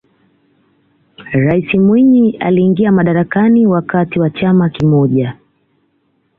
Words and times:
raisi 1.33 1.79
mwinyi 1.79 2.37
aliingia 2.37 2.91
madarakani 2.91 3.67
wakati 3.67 4.19
wa 4.19 4.29
chama 4.29 4.69
kimoja 4.69 5.37